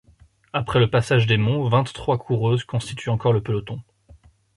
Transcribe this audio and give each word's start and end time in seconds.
Après 0.51 0.79
le 0.79 0.89
passage 0.89 1.27
des 1.27 1.37
monts, 1.37 1.69
vingt-trois 1.69 2.17
coureuses 2.17 2.63
constituent 2.63 3.11
encore 3.11 3.33
le 3.33 3.43
peloton. 3.43 3.81